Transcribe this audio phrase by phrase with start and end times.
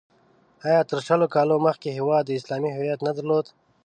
[0.65, 3.45] آیا تر شلو کالو مخکې هېواد اسلامي هویت نه درلود؟